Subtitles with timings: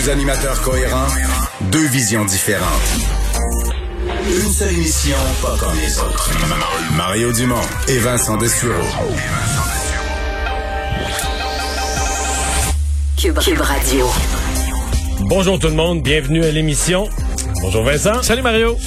[0.00, 1.08] Deux, animateurs cohérents,
[1.72, 2.66] deux visions différentes.
[4.26, 6.30] Une seule émission, pas comme les autres.
[6.96, 8.72] Mario Dumont et Vincent Dessureau.
[13.18, 14.06] Cube, Radio.
[15.22, 17.06] Bonjour tout le monde, bienvenue à l'émission.
[17.60, 18.22] Bonjour Vincent.
[18.22, 18.78] Salut Mario.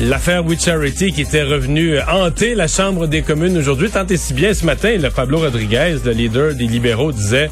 [0.00, 4.34] L'affaire We Charity qui était revenue hanter la Chambre des communes aujourd'hui, tant et si
[4.34, 7.48] bien ce matin, le Pablo Rodriguez, le leader des libéraux, disait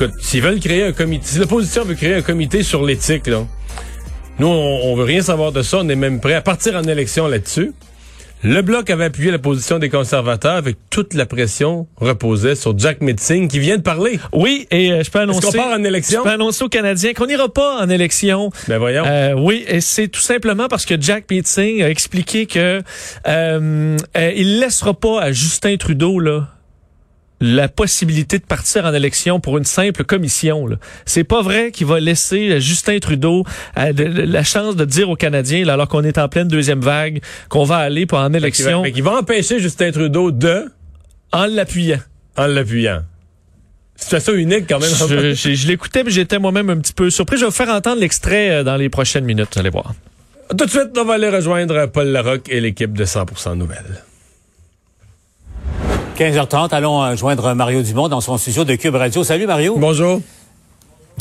[0.00, 3.44] écoute, s'ils veulent créer un comité, si l'opposition veut créer un comité sur l'éthique, là,
[4.38, 5.78] nous, on, veut rien savoir de ça.
[5.78, 7.72] On est même prêt à partir en élection là-dessus.
[8.44, 13.00] Le bloc avait appuyé la position des conservateurs avec toute la pression reposée sur Jack
[13.00, 14.20] Metzing qui vient de parler.
[14.32, 15.40] Oui, et euh, je peux annoncer.
[15.40, 16.20] Qu'on part en élection?
[16.20, 18.50] Je peux annoncer aux Canadiens qu'on n'ira pas en élection.
[18.68, 19.02] Ben voyons.
[19.04, 22.80] Euh, oui, et c'est tout simplement parce que Jack Metzing a expliqué que
[23.26, 26.46] euh, euh, il laissera pas à Justin Trudeau là
[27.40, 30.66] la possibilité de partir en élection pour une simple commission.
[31.06, 33.44] C'est pas vrai qu'il va laisser Justin Trudeau
[33.76, 37.64] euh, la chance de dire aux Canadiens, alors qu'on est en pleine deuxième vague, qu'on
[37.64, 38.82] va aller pour en élection.
[38.82, 40.66] Mais qu'il va, empêcher Justin Trudeau de...
[41.32, 41.98] En l'appuyant.
[42.36, 43.02] En l'appuyant.
[43.96, 44.90] Situation unique quand même.
[44.90, 47.36] Je, je, l'écoutais, mais j'étais moi-même un petit peu surpris.
[47.36, 49.48] Je vais vous faire entendre l'extrait euh, dans les prochaines minutes.
[49.54, 49.92] Vous allez voir.
[50.50, 54.02] Tout de suite, on va aller rejoindre Paul Larocque et l'équipe de 100% Nouvelles.
[56.18, 59.22] 15h30, allons euh, joindre Mario Dumont dans son studio de Cube Radio.
[59.22, 59.76] Salut Mario.
[59.78, 60.20] Bonjour.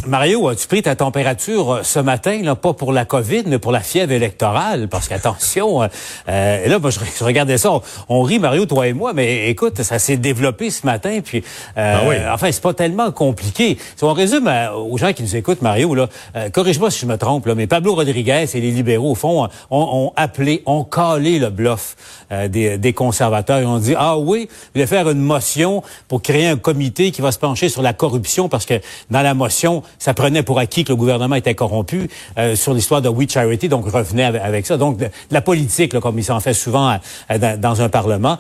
[0.06, 3.72] Mario, as-tu pris ta température euh, ce matin, là, pas pour la COVID, mais pour
[3.72, 4.88] la fièvre électorale?
[4.88, 5.88] Parce qu'attention, euh,
[6.30, 7.72] euh là, moi, je, regardais ça,
[8.08, 11.44] on, rit, Mario, toi et moi, mais écoute, ça s'est développé ce matin, puis
[11.78, 12.16] euh, ah oui.
[12.32, 13.78] enfin, c'est pas tellement compliqué.
[13.96, 16.08] Si on résume aux gens qui nous écoutent, Mario, là,
[16.54, 19.50] corrige-moi si je me trompe, là, mais Pablo Rodriguez et les libéraux, au fond, ont,
[19.70, 21.96] ont appelé, ont calé le bluff
[22.32, 23.60] des, des, conservateurs.
[23.60, 27.22] Ils ont dit, ah oui, il va faire une motion pour créer un comité qui
[27.22, 28.80] va se pencher sur la corruption, parce que
[29.10, 33.02] dans la motion, ça prenait pour acquis que le gouvernement était corrompu euh, sur l'histoire
[33.02, 34.78] de We Charity, donc revenait avec, ça.
[34.78, 36.98] Donc, de, la politique, comme il s'en fait souvent
[37.32, 38.38] euh, dans, un Parlement.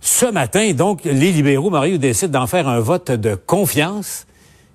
[0.00, 4.26] Ce matin, donc, les libéraux, Mario, décident d'en faire un vote de confiance.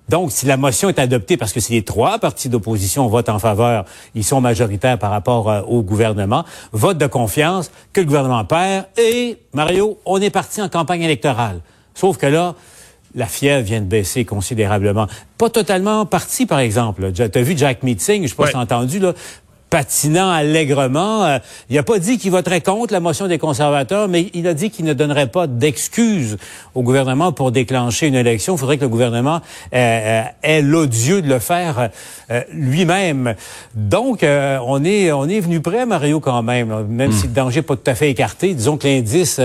[0.08, 3.40] Donc, si la motion est adoptée, parce que si les trois partis d'opposition votent en
[3.40, 8.44] faveur, ils sont majoritaires par rapport euh, au gouvernement, vote de confiance que le gouvernement
[8.44, 11.60] perd, et, Mario, on est parti en campagne électorale.
[11.94, 12.54] Sauf que là,
[13.16, 15.06] la fièvre vient de baisser considérablement.
[15.38, 17.10] Pas totalement parti, par exemple.
[17.12, 19.14] Tu as vu Jack Meeting, je sais pas si entendu, là,
[19.70, 21.24] patinant allègrement.
[21.24, 21.38] Euh,
[21.70, 24.70] il n'a pas dit qu'il voterait contre la motion des conservateurs, mais il a dit
[24.70, 26.36] qu'il ne donnerait pas d'excuses
[26.74, 28.54] au gouvernement pour déclencher une élection.
[28.54, 29.40] Il faudrait que le gouvernement
[29.74, 31.90] euh, euh ait l'odieux de le faire
[32.30, 33.34] euh, lui-même.
[33.74, 37.62] Donc, on est on est venu prêt, Mario, quand même, même si le danger n'est
[37.62, 38.54] pas tout à fait écarté.
[38.54, 39.40] Disons que l'indice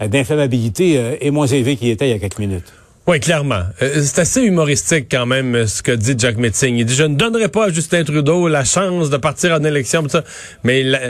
[0.00, 2.77] d'inflammabilité est moins élevé qu'il était il y a quelques minutes.
[3.08, 3.62] Oui, clairement.
[3.80, 6.76] Euh, c'est assez humoristique quand même euh, ce que dit Jack Metzing.
[6.76, 10.06] Il dit je ne donnerai pas à Justin Trudeau la chance de partir en élection,
[10.10, 10.24] ça.
[10.62, 11.00] mais la,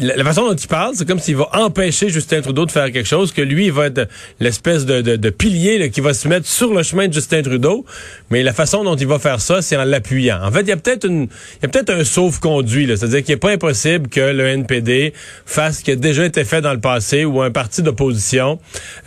[0.00, 3.06] la, façon dont il parle, c'est comme s'il va empêcher Justin Trudeau de faire quelque
[3.06, 4.08] chose, que lui il va être
[4.40, 7.84] l'espèce de, de, de, pilier qui va se mettre sur le chemin de Justin Trudeau.
[8.30, 10.40] Mais la façon dont il va faire ça, c'est en l'appuyant.
[10.42, 13.34] En fait, il y a peut-être une, il y a peut-être un sauf-conduit, c'est-à-dire qu'il
[13.34, 15.12] n'est pas impossible que le NPD
[15.44, 18.58] fasse ce qui a déjà été fait dans le passé, où un parti d'opposition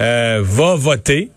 [0.02, 1.32] euh, va voter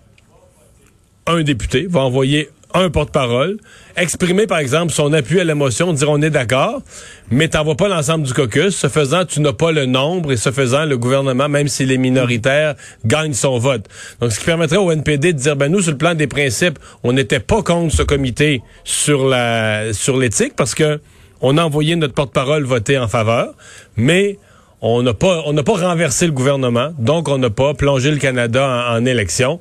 [1.27, 3.59] un député, va envoyer un porte-parole,
[3.97, 6.83] exprimer par exemple son appui à l'émotion, dire on est d'accord,
[7.31, 8.75] mais t'envoies pas l'ensemble du caucus.
[8.75, 11.99] Ce faisant, tu n'as pas le nombre et ce faisant, le gouvernement, même s'il est
[11.99, 13.87] minoritaire, gagne son vote.
[14.21, 16.81] Donc, ce qui permettrait au NPD de dire, ben nous, sur le plan des principes,
[17.05, 21.01] on n'était pas contre ce comité sur la sur l'éthique parce que
[21.41, 23.55] on a envoyé notre porte-parole voter en faveur,
[23.97, 24.39] mais
[24.85, 29.05] on n'a pas pas renversé le gouvernement, donc on n'a pas plongé le Canada en
[29.07, 29.59] élection.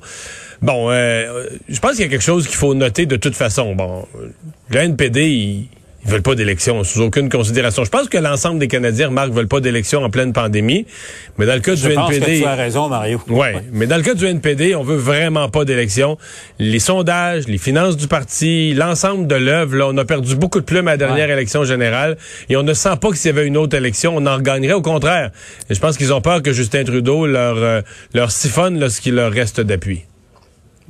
[0.60, 3.74] Bon, euh, je pense qu'il y a quelque chose qu'il faut noter de toute façon.
[3.74, 4.06] Bon,
[4.68, 5.68] le NPD,
[6.04, 7.84] ils veulent pas d'élection sous aucune considération.
[7.84, 10.86] Je pense que l'ensemble des Canadiens, Marc, veulent pas d'élection en pleine pandémie.
[11.38, 12.34] Mais dans le cas Je du pense NPD.
[12.34, 13.20] que tu as raison, Mario.
[13.28, 16.18] Ouais, mais dans le cas du NPD, on veut vraiment pas d'élection.
[16.58, 20.64] Les sondages, les finances du parti, l'ensemble de l'œuvre, là, on a perdu beaucoup de
[20.64, 22.16] plumes à la dernière élection générale
[22.48, 24.74] et on ne sent pas que s'il y avait une autre élection, on en gagnerait.
[24.74, 25.30] Au contraire.
[25.70, 27.80] Et je pense qu'ils ont peur que Justin Trudeau leur, euh,
[28.12, 30.02] leur siphonne là, ce qui leur reste d'appui.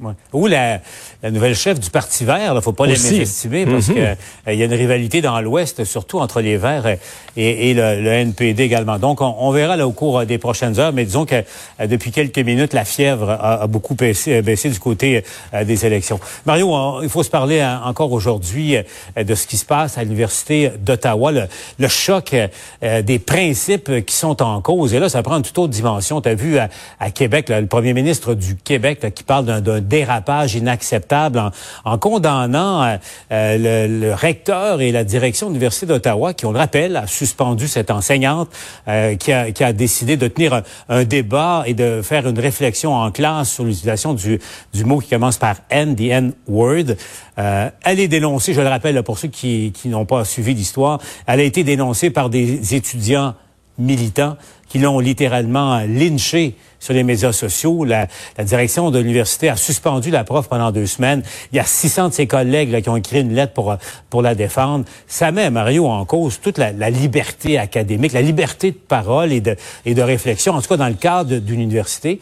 [0.02, 0.12] Ouais.
[0.32, 0.81] Ou la,
[1.23, 3.94] la nouvelle chef du Parti vert, il ne faut pas les mésestimer parce Mhm.
[3.94, 4.14] que euh,
[4.52, 6.96] il y a une rivalité dans l'Ouest, surtout entre les Verts
[7.37, 8.99] et, le, le NPD également.
[8.99, 11.37] Donc, on, on verra là au cours euh, des prochaines heures, mais disons que
[11.81, 15.23] euh, depuis quelques minutes, la fièvre a, a beaucoup baissé, euh, baissé du côté
[15.55, 16.19] euh, des élections.
[16.44, 19.96] Mario, on- il faut se parler hein, encore aujourd'hui euh, de ce qui se passe
[19.96, 21.43] à l'Université d'Ottawa, le,
[21.79, 24.93] le choc euh, des principes qui sont en cause.
[24.93, 26.20] Et là, ça prend une toute autre dimension.
[26.20, 26.69] Tu as vu à,
[26.99, 31.42] à Québec, là, le premier ministre du Québec là, qui parle d'un- d'un dérapage inacceptable
[31.84, 32.96] en, condamnant euh,
[33.32, 37.06] euh, le, le recteur et la direction de l'Université d'Ottawa qui, on le rappelle, a
[37.06, 38.48] suspendu cette enseignante
[38.88, 42.94] euh, qui, a, qui a décidé de tenir un, débat et de faire une réflexion
[42.94, 44.40] en classe sur l'utilisation du,
[44.72, 46.96] du mot qui commence par N, the N-word.
[47.38, 51.00] Euh, elle est dénoncée, je le rappelle pour ceux qui, qui n'ont pas suivi l'histoire,
[51.26, 53.34] elle a été dénoncée par des étudiants
[53.78, 54.36] militants
[54.68, 57.84] qui l'ont littéralement lynché sur les médias sociaux.
[57.84, 61.22] La, la direction de l'université a suspendu la prof pendant deux semaines.
[61.52, 63.76] Il y a 600 de ses collègues là, qui ont écrit une lettre pour,
[64.10, 64.84] pour la défendre.
[65.06, 69.40] Ça met, Mario, en cause toute la, la liberté académique, la liberté de parole et
[69.40, 69.56] de,
[69.86, 72.20] et de réflexion, en tout cas dans le cadre d'une université.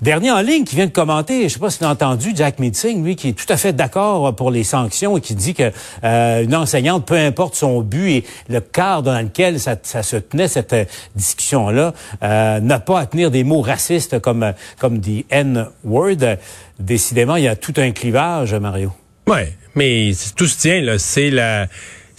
[0.00, 2.60] Dernier en ligne qui vient de commenter, je sais pas si tu l'as entendu, Jack
[2.60, 5.72] Meeting, lui, qui est tout à fait d'accord pour les sanctions et qui dit que
[6.04, 10.46] euh, une enseignante, peu importe son but et le cadre dans lequel ça, se tenait
[10.46, 10.84] cette euh,
[11.16, 16.36] discussion-là, euh, n'a pas à tenir des mots racistes comme comme dit N-word.
[16.78, 18.92] Décidément, il y a tout un clivage, Mario.
[19.26, 21.66] Ouais, mais tout se tient là, c'est la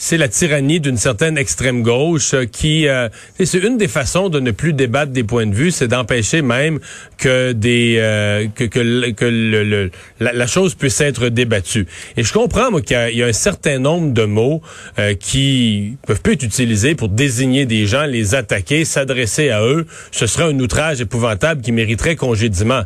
[0.02, 3.10] c'est la tyrannie d'une certaine extrême gauche euh, qui euh,
[3.44, 6.80] c'est une des façons de ne plus débattre des points de vue, c'est d'empêcher même
[7.18, 9.92] que des euh, que que, que le- le-
[10.22, 11.86] la, chose puisse être débattue.
[12.16, 14.62] Et je comprends moi qu'il y y a un certain nombre de mots
[15.00, 19.86] euh, qui peuvent plus être utilisés pour désigner des gens, les attaquer, s'adresser à eux.
[20.12, 22.84] Ce serait un outrage épouvantable qui mériterait congédiement.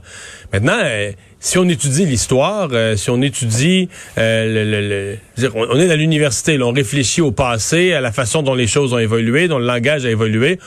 [0.52, 0.82] Maintenant.
[1.44, 6.72] Si on étudie l'histoire, euh, si on étudie, euh, le, on, est à l'université, on
[6.72, 10.10] réfléchit au passé, à la façon dont les choses ont évolué, dont le langage a
[10.10, 10.58] évolué,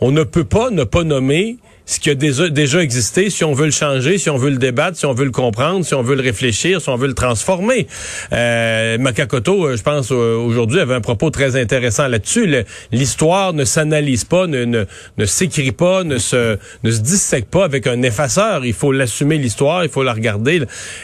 [0.00, 1.56] on ne peut pas ne pas nommer
[1.90, 4.58] ce qui a déjà, déjà existé si on veut le changer, si on veut le
[4.58, 7.14] débattre, si on veut le comprendre, si on veut le réfléchir, si on veut le
[7.14, 7.88] transformer.
[8.32, 12.64] Euh, Makakoto, euh, je pense, euh, aujourd'hui, avait un propos très intéressant là-dessus.
[12.92, 14.84] L'histoire ne s'analyse pas, ne, ne,
[15.18, 18.64] ne s'écrit pas, ne se, ne se dissèque pas avec un effaceur.
[18.64, 20.62] Il faut l'assumer, l'histoire, il faut la regarder.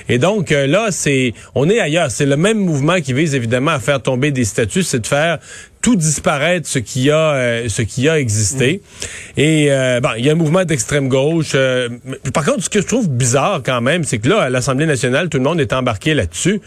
[0.08, 2.12] Et donc, euh, là, c'est, on est ailleurs.
[2.12, 5.40] C'est le même mouvement qui vise évidemment à faire tomber des statuts, c'est de faire
[5.86, 8.82] tout disparaître ce qui a euh, ce qui a existé.
[9.36, 11.52] Et euh, bon, il y a un mouvement d'extrême gauche.
[11.54, 11.88] euh,
[12.34, 15.28] par contre, ce que je trouve bizarre quand même, c'est que là, à l'Assemblée nationale,
[15.28, 16.60] tout le monde est embarqué là-dessus.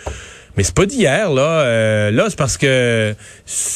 [0.59, 1.61] Mais c'est pas d'hier, là.
[1.61, 3.15] Euh, là, c'est parce que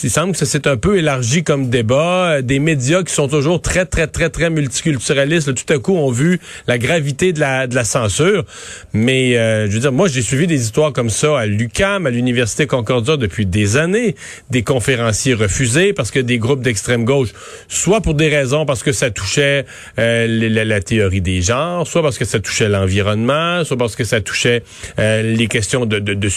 [0.03, 2.41] il semble que ça s'est un peu élargi comme débat.
[2.41, 6.11] Des médias qui sont toujours très, très, très, très multiculturalistes, là, tout à coup, ont
[6.11, 8.43] vu la gravité de la, de la censure.
[8.91, 12.09] Mais, euh, je veux dire, moi, j'ai suivi des histoires comme ça à l'UCAM, à
[12.09, 14.17] l'Université Concordia depuis des années.
[14.49, 17.29] Des conférenciers refusés parce que des groupes d'extrême gauche,
[17.69, 19.65] soit pour des raisons parce que ça touchait
[19.99, 24.19] euh, la, théorie des genres, soit parce que ça touchait l'environnement, soit parce que ça
[24.19, 24.63] touchait
[24.99, 26.29] euh, les questions de, de, de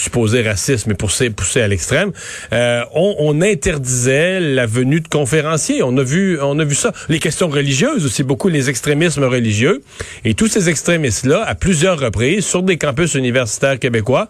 [0.42, 2.12] racisme et poussé, poussé à l'extrême,
[2.52, 5.82] euh, on, on interdisait la venue de conférenciers.
[5.82, 6.92] On a vu, on a vu ça.
[7.08, 9.82] Les questions religieuses aussi, beaucoup les extrémismes religieux.
[10.24, 14.28] Et tous ces extrémistes-là, à plusieurs reprises, sur des campus universitaires québécois,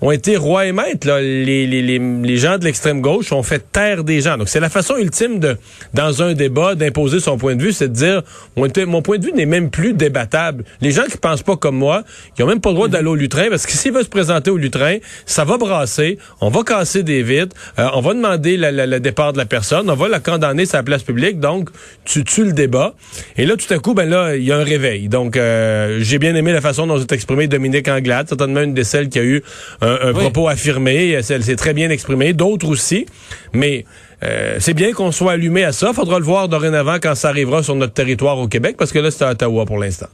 [0.00, 1.06] ont été rois et maîtres.
[1.06, 1.20] Là.
[1.20, 4.36] Les, les, les, les gens de l'extrême gauche ont fait taire des gens.
[4.36, 5.56] Donc c'est la façon ultime de,
[5.94, 8.22] dans un débat, d'imposer son point de vue, c'est de dire
[8.56, 10.64] mon, point de vue n'est même plus débattable.
[10.80, 12.02] Les gens qui pensent pas comme moi,
[12.38, 14.50] ils ont même pas le droit d'aller au lutrin parce que s'ils veulent se présenter
[14.50, 18.98] au lutrin, ça va brasser, on va casser des vitres, euh, on va demander le
[18.98, 21.40] départ de la personne, on va la condamner sur la place publique.
[21.40, 21.70] Donc
[22.04, 22.94] tu tues le débat.
[23.36, 25.08] Et là tout à coup, ben là il y a un réveil.
[25.08, 28.84] Donc euh, j'ai bien aimé la façon dont s'est exprimé Dominique Anglade, certainement une des
[28.84, 29.42] celles qui a eu
[29.86, 30.20] un Oui.
[30.20, 31.10] propos affirmé.
[31.10, 32.32] Elle s'est très bien exprimée.
[32.32, 33.06] D'autres aussi.
[33.52, 33.84] Mais
[34.24, 35.92] euh, c'est bien qu'on soit allumé à ça.
[35.92, 39.10] Faudra le voir dorénavant quand ça arrivera sur notre territoire au Québec, parce que là,
[39.10, 40.08] c'est à Ottawa pour l'instant.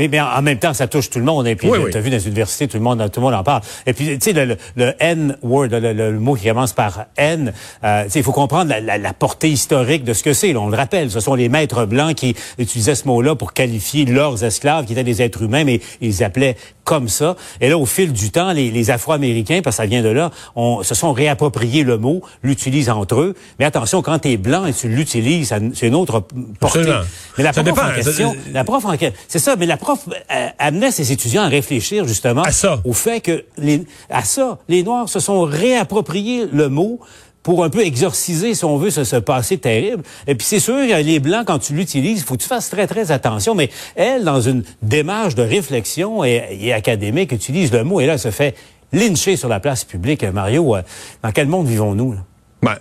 [0.00, 1.46] Mais, mais en même temps, ça touche tout le monde.
[1.46, 1.90] Et puis, Oui, tu oui.
[1.94, 3.60] as vu dans les universités, tout le monde, tout le monde en parle.
[3.86, 7.04] Et puis, tu sais, le, le, le N-word, le, le- le mot qui commence par
[7.18, 7.52] N,
[7.84, 10.56] euh, tu sais, il faut comprendre la, la- la portée historique de ce que c'est.
[10.56, 14.42] On le rappelle, ce sont les maîtres blancs qui utilisaient ce mot-là pour qualifier leurs
[14.42, 17.36] esclaves, qui étaient des êtres humains, mais ils appelaient comme ça.
[17.60, 20.30] Et là, au fil du temps, les, les Afro-Américains, parce que ça vient de là,
[20.56, 23.34] on, se sont réappropriés le mot, l'utilisent entre eux.
[23.58, 26.20] Mais attention, quand tu es blanc et tu l'utilises, c'est une autre
[26.58, 26.78] portée.
[26.80, 27.00] Absolument.
[27.38, 28.94] Mais la prof en question, la prof en
[29.28, 29.89] c'est ça, mais la prof
[30.30, 32.80] euh, amenait ses étudiants à réfléchir justement À ça.
[32.84, 37.00] au fait que les, à ça, les Noirs se sont réappropriés le mot
[37.42, 40.02] pour un peu exorciser, si on veut, ce, ce passé terrible.
[40.26, 42.86] Et puis c'est sûr, les Blancs, quand tu l'utilises, il faut que tu fasses très,
[42.86, 43.54] très attention.
[43.54, 48.12] Mais elle, dans une démarche de réflexion et, et académique, utilise le mot et là,
[48.14, 48.54] elle se fait
[48.92, 50.22] lyncher sur la place publique.
[50.24, 50.82] Mario, euh,
[51.22, 52.16] dans quel monde vivons-nous?
[52.62, 52.76] Ben,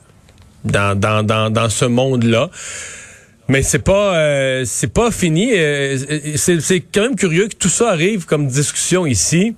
[0.65, 2.49] dans, dans, dans, dans ce monde-là.
[3.50, 5.51] Mais c'est pas euh, c'est pas fini.
[5.53, 5.98] Euh,
[6.36, 9.56] c'est c'est quand même curieux que tout ça arrive comme discussion ici.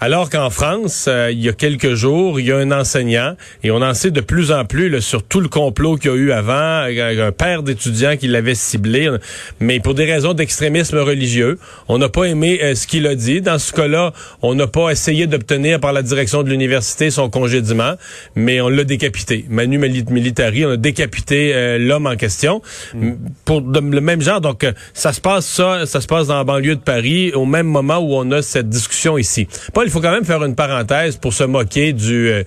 [0.00, 3.72] Alors qu'en France, euh, il y a quelques jours, il y a un enseignant, et
[3.72, 6.16] on en sait de plus en plus là, sur tout le complot qu'il y a
[6.16, 6.52] eu avant,
[6.86, 9.10] euh, un père d'étudiants qui l'avait ciblé,
[9.58, 11.58] mais pour des raisons d'extrémisme religieux.
[11.88, 13.40] On n'a pas aimé euh, ce qu'il a dit.
[13.40, 17.94] Dans ce cas-là, on n'a pas essayé d'obtenir par la direction de l'université son congédiement,
[18.36, 19.46] mais on l'a décapité.
[19.48, 22.62] Manu Mili- Militari, on a décapité euh, l'homme en question.
[22.94, 24.64] M- Pour de- le même genre, donc
[24.94, 27.98] ça se passe ça, ça se passe dans la banlieue de Paris au même moment
[27.98, 29.48] où on a cette discussion ici.
[29.74, 32.42] Paul, il faut quand même faire une parenthèse pour se moquer du, euh,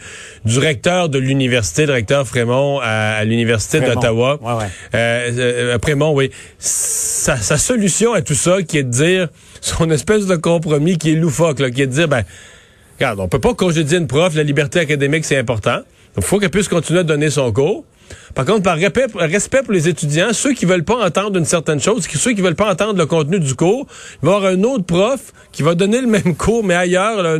[0.45, 4.37] du recteur de l'université, le recteur Frémont à, à l'université d'Ottawa.
[4.41, 4.69] Ouais, ouais.
[4.93, 5.31] Euh,
[5.73, 6.29] euh, Frémont, oui.
[6.59, 9.27] Sa, sa solution à tout ça, qui est de dire
[9.59, 12.23] son espèce de compromis qui est loufoque, là, qui est de dire, ben,
[12.99, 15.79] regarde, on peut pas congédier une prof, la liberté académique, c'est important.
[16.17, 17.85] Il faut qu'elle puisse continuer à donner son cours.
[18.33, 22.07] Par contre, par respect, pour les étudiants, ceux qui veulent pas entendre une certaine chose,
[22.07, 23.87] ceux qui veulent pas entendre le contenu du cours,
[24.21, 27.39] il va y avoir un autre prof qui va donner le même cours, mais ailleurs,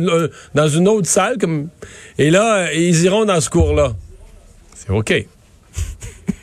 [0.54, 1.36] dans une autre salle.
[2.18, 3.94] Et là, ils iront dans ce cours-là.
[4.74, 5.26] C'est OK.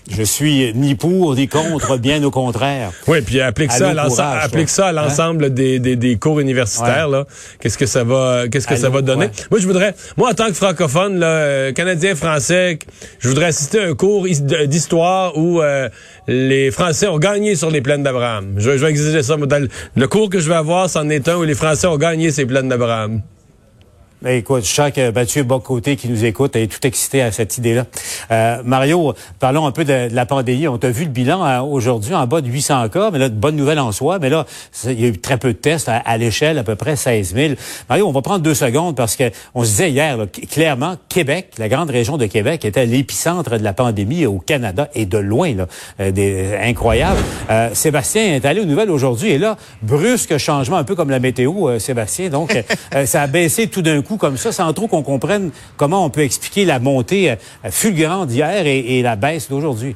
[0.10, 2.92] Je suis ni pour ni contre, bien au contraire.
[3.08, 7.26] Oui, puis applique ça à applique ça à l'ensemble des, des, des cours universitaires là.
[7.60, 9.26] Qu'est-ce que ça va qu'est-ce que ça va donner?
[9.26, 9.32] ouais.
[9.52, 12.80] Moi je voudrais moi en tant que francophone là, euh, canadien français,
[13.20, 14.26] je voudrais assister à un cours
[14.68, 15.90] d'histoire où euh,
[16.28, 18.56] les Français ont gagné sur les plaines d'Abraham.
[18.58, 21.28] Je, je vais exiger ça dans le, le cours que je vais avoir, c'en est
[21.28, 23.22] un où les Français ont gagné ces plaines d'Abraham.
[24.22, 27.58] Ben, écoute, je sens que Mathieu Bocoté qui nous écoute est tout excité à cette
[27.58, 27.86] idée-là.
[28.32, 30.68] Euh, Mario, parlons un peu de, de la pandémie.
[30.68, 33.36] On t'a vu le bilan hein, aujourd'hui en bas de 800 cas, mais là, de
[33.36, 34.20] bonne nouvelle en soi.
[34.20, 34.46] Mais là,
[34.84, 37.34] il y a eu très peu de tests à, à l'échelle, à peu près 16
[37.34, 37.54] 000.
[37.88, 41.54] Mario, on va prendre deux secondes parce que on se disait hier, là, clairement, Québec,
[41.58, 45.56] la grande région de Québec, était l'épicentre de la pandémie au Canada et de loin,
[45.56, 45.68] là,
[46.02, 47.20] euh, des, incroyable.
[47.50, 51.20] Euh, Sébastien est allé aux nouvelles aujourd'hui et là, brusque changement, un peu comme la
[51.20, 52.30] météo, euh, Sébastien.
[52.30, 52.56] Donc,
[52.96, 56.10] euh, ça a baissé tout d'un coup comme ça, sans trop qu'on comprenne comment on
[56.10, 57.36] peut expliquer la montée euh,
[57.72, 59.96] fulgurante d'hier et, la baisse d'aujourd'hui.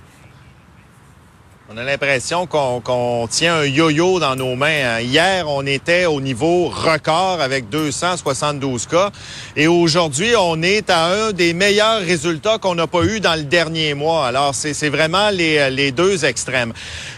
[1.69, 4.97] On a l'impression qu'on tient un yo-yo dans nos mains.
[4.97, 4.99] hein.
[4.99, 9.09] Hier, on était au niveau record avec 272 cas.
[9.55, 13.43] Et aujourd'hui, on est à un des meilleurs résultats qu'on n'a pas eu dans le
[13.43, 14.27] dernier mois.
[14.27, 16.73] Alors, c'est vraiment les deux extrêmes.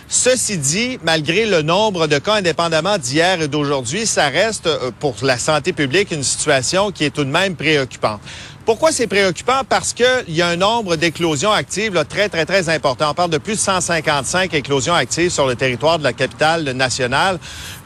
[0.07, 5.15] Ceci dit, malgré le nombre de cas indépendamment d'hier et d'aujourd'hui, ça reste euh, pour
[5.23, 8.21] la santé publique une situation qui est tout de même préoccupante.
[8.65, 9.61] Pourquoi c'est préoccupant?
[9.67, 13.11] Parce qu'il y a un nombre d'éclosions actives là, très, très, très important.
[13.11, 17.37] On parle de plus de 155 éclosions actives sur le territoire de la capitale nationale,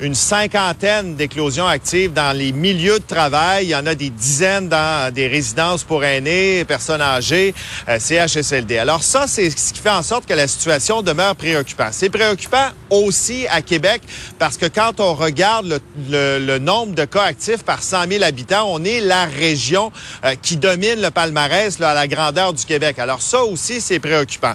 [0.01, 3.65] une cinquantaine d'éclosions actives dans les milieux de travail.
[3.65, 7.53] Il y en a des dizaines dans des résidences pour aînés, personnes âgées,
[7.89, 8.77] euh, CHSLD.
[8.77, 11.89] Alors ça, c'est ce qui fait en sorte que la situation demeure préoccupante.
[11.91, 14.01] C'est préoccupant aussi à Québec
[14.39, 15.79] parce que quand on regarde le,
[16.09, 19.91] le- le nombre de cas actifs par 100 000 habitants, on est la région
[20.23, 22.99] euh, qui domine le palmarès là, à la grandeur du Québec.
[22.99, 24.53] Alors ça aussi, c'est préoccupant.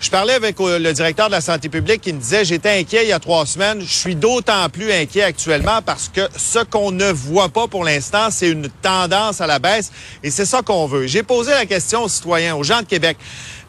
[0.00, 3.04] Je parlais avec euh, le directeur de la santé publique qui me disait, j'étais inquiet
[3.04, 3.80] il y a trois semaines.
[3.80, 8.28] Je suis d'autant plus inquiet actuellement parce que ce qu'on ne voit pas pour l'instant,
[8.30, 11.06] c'est une tendance à la baisse et c'est ça qu'on veut.
[11.06, 13.18] J'ai posé la question aux citoyens, aux gens de Québec.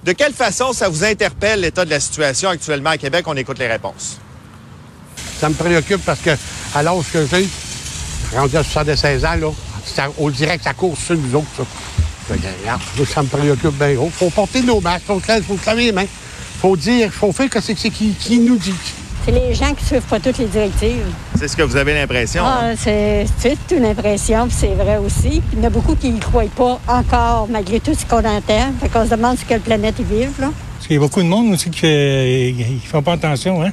[0.04, 3.26] De quelle façon ça vous interpelle l'état de la situation actuellement à Québec?
[3.28, 4.18] On écoute les réponses.
[5.40, 6.32] Ça me préoccupe parce que
[6.74, 7.48] à l'âge que j'ai,
[8.36, 9.52] rendu à 76 ans, là,
[9.86, 11.64] ça, on dirait que ça court sur nous autres, ça.
[13.22, 14.10] Me préoccupe bien gros.
[14.10, 15.28] Faut porter nos masques, faut se
[15.68, 16.06] laver- les mains.
[16.62, 18.74] Faut dire, faut faire que c'est qui, qui nous dit.
[19.26, 21.06] C'est les gens qui suivent pas toutes les directives.
[21.38, 22.44] C'est ce que vous avez l'impression.
[22.46, 22.72] hein?
[22.74, 25.42] Ah, c'est c'est une impression, puis c'est vrai aussi.
[25.54, 28.74] Il y en a beaucoup qui n'y croient pas encore, malgré tout ce qu'on entend.
[28.82, 30.52] Fait qu'on se demande sur quelle planète ils vivent, là.
[30.76, 33.64] Parce qu'il y a beaucoup de monde aussi qui ne font pas attention.
[33.64, 33.72] Hein?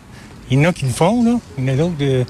[0.50, 1.32] Il y en a qui le font, là.
[1.58, 2.24] Il y en a d'autres euh,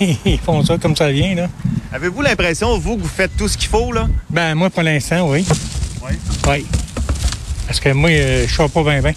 [0.24, 1.48] ils font ça comme ça vient, là.
[1.92, 4.08] Avez-vous l'impression, vous, que vous faites tout ce qu'il faut, là?
[4.28, 5.46] Ben, moi, pour l'instant, oui.
[6.04, 6.12] Oui.
[6.48, 6.66] Oui.
[7.66, 9.12] Parce que moi, euh, je sors pas bien, bien.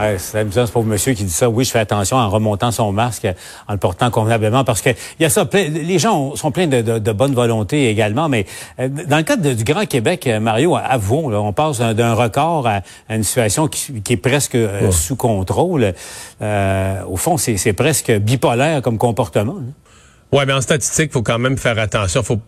[0.00, 1.48] Ouais, c'est amusant, ce pauvre monsieur qui dit ça.
[1.48, 3.28] Oui, je fais attention en remontant son masque,
[3.68, 5.44] en le portant convenablement, parce que il y a ça.
[5.44, 8.46] plein- les gens ont- sont pleins de, de- de bonne volonté également, mais
[8.80, 12.14] euh, dans le cadre de- du Grand Québec, euh, Mario, avouons, là, on passe d'un-
[12.14, 15.92] record à, à une situation qui, qui est presque euh, sous contrôle.
[16.40, 19.56] Euh, au fond, c'est c'est presque bipolaire comme comportement.
[19.60, 19.72] hein.
[20.32, 22.22] Ouais, mais en statistique, faut quand même faire attention.
[22.22, 22.40] faut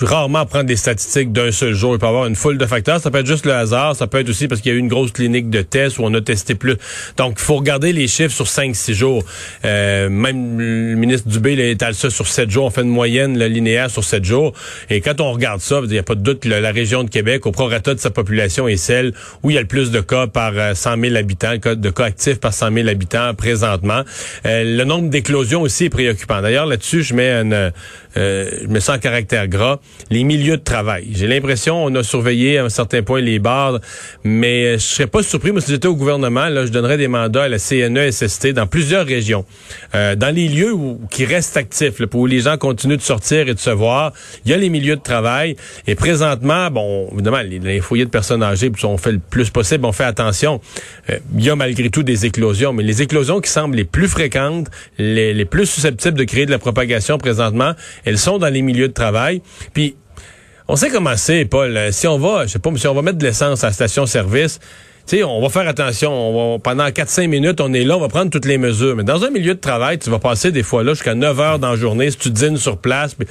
[0.00, 1.94] rarement prendre des statistiques d'un seul jour.
[1.94, 3.00] Il peut y avoir une foule de facteurs.
[3.00, 3.94] Ça peut être juste le hasard.
[3.94, 6.02] Ça peut être aussi parce qu'il y a eu une grosse clinique de tests où
[6.02, 6.76] on a testé plus.
[7.16, 9.24] Donc, il faut regarder les chiffres sur 5-6 jours.
[9.64, 12.64] Euh, même le ministre Dubé il étale ça sur 7 jours.
[12.64, 14.52] On fait une moyenne linéaire sur 7 jours.
[14.90, 17.08] Et quand on regarde ça, il n'y a pas de doute que la, région de
[17.10, 19.14] Québec, au prorata de sa population, est celle
[19.44, 22.04] où il y a le plus de cas par euh, 100 000 habitants, de cas
[22.04, 24.02] actifs par 100 000 habitants présentement.
[24.44, 26.42] Euh, le nombre d'éclosions aussi est préoccupant.
[26.42, 27.27] D'ailleurs, là-dessus, je mets
[28.18, 29.78] euh, je mets ça en caractère gras.
[30.10, 31.08] Les milieux de travail.
[31.12, 33.78] J'ai l'impression on a surveillé à un certain point les bars,
[34.24, 37.08] mais euh, je serais pas surpris, moi, si j'étais au gouvernement, là, je donnerais des
[37.08, 39.44] mandats à la CNE, SST dans plusieurs régions.
[39.94, 43.48] Euh, dans les lieux où, qui restent actifs, là, où les gens continuent de sortir
[43.48, 44.12] et de se voir,
[44.44, 45.56] il y a les milieux de travail.
[45.86, 49.92] Et présentement, bon, évidemment, les, foyers de personnes âgées, on fait le plus possible, on
[49.92, 50.60] fait attention.
[51.08, 54.68] Il y a malgré tout des éclosions, mais les éclosions qui semblent les plus fréquentes,
[54.98, 57.72] les plus susceptibles de créer de la propagation présentement,
[58.04, 59.42] elles sont dans les milieux de travail.
[59.74, 59.96] Puis
[60.68, 61.76] on sait comment c'est, Paul.
[61.76, 63.72] Euh, Si on va, je sais pas, si on va mettre de l'essence à la
[63.72, 64.60] station-service,
[65.16, 66.12] sais, on va faire attention.
[66.12, 68.94] On va, pendant 4-5 minutes, on est là, on va prendre toutes les mesures.
[68.96, 71.58] Mais dans un milieu de travail, tu vas passer des fois là jusqu'à 9 heures
[71.58, 73.14] dans la journée si tu dînes sur place.
[73.14, 73.26] Puis-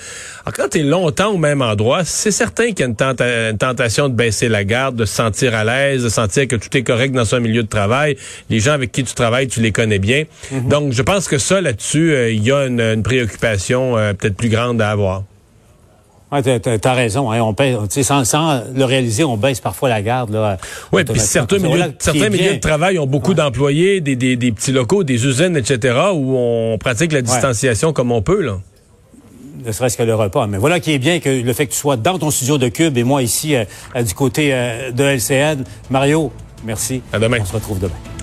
[0.46, 3.52] Alors, quand tu es longtemps au même endroit, c'est certain qu'il y a une, tenta-
[3.52, 6.76] une tentation de baisser la garde, de se sentir à l'aise, de sentir que tout
[6.76, 8.18] est correct dans un milieu de travail.
[8.50, 10.24] Les gens avec qui tu travailles, tu les connais bien.
[10.52, 14.36] Donc, je pense que ça, là-dessus, euh, il y a une, une préoccupation euh, peut-être
[14.36, 15.24] plus grande à avoir.
[16.32, 17.32] Ouais, t'as, raison.
[17.32, 20.32] Hein, on pèse, tu sais, sans, sans le réaliser, on baisse parfois la garde.
[20.32, 20.58] Là,
[20.92, 25.06] Oui, puis certains, milieux, certains de travail ont beaucoup d'employés, des, des, des petits locaux,
[25.06, 28.42] des usines, etc., où on pratique la distanciation comme on peut.
[28.42, 28.60] Là.
[29.66, 30.48] ne serait-ce que le repas.
[30.48, 32.68] Mais voilà qui est bien que le fait que tu sois dans ton studio de
[32.68, 33.64] Cube et moi ici euh,
[33.96, 35.64] euh, du côté euh, de LCN.
[35.90, 36.34] Mario,
[36.66, 37.02] merci.
[37.14, 37.38] À demain.
[37.42, 38.17] On se retrouve demain.